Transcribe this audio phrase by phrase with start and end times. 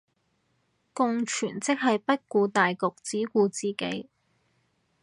[0.95, 4.09] 共存即係不顧大局只顧自己